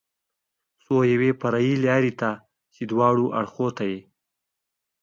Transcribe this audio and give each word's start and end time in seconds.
څو 0.83 0.95
یوې 1.13 1.31
فرعي 1.39 1.73
لارې 1.85 2.13
ته 2.21 2.31
چې 2.73 2.81
دواړو 2.91 3.25
اړخو 3.39 3.67
ته 3.77 3.83
یې. 3.91 3.99